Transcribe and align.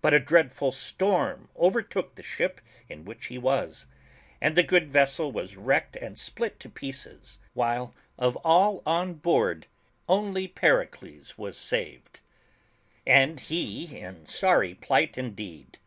But 0.00 0.12
a 0.12 0.18
dreadful 0.18 0.72
storm 0.72 1.48
overtook 1.56 2.16
the 2.16 2.22
ship 2.24 2.60
in 2.88 3.04
which 3.04 3.26
he 3.26 3.38
was, 3.38 3.86
and 4.40 4.56
the 4.56 4.64
good 4.64 4.90
vessel 4.90 5.30
was 5.30 5.56
wrecked 5.56 5.94
and 5.94 6.18
split 6.18 6.58
to 6.58 6.68
pieces, 6.68 7.38
while 7.54 7.94
of 8.18 8.34
all 8.38 8.82
on 8.84 9.14
board 9.14 9.68
only 10.08 10.48
Pericles 10.48 11.38
was 11.38 11.56
saved, 11.56 12.18
and 13.06 13.38
he 13.38 13.96
in 13.96 14.26
sorry 14.26 14.74
plight 14.74 15.16
indeed. 15.16 15.78